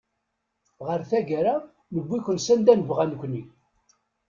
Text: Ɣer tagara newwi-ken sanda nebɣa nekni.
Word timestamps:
Ɣer 0.85 0.99
tagara 1.09 1.55
newwi-ken 1.93 2.39
sanda 2.41 2.73
nebɣa 2.75 3.05
nekni. 3.05 3.43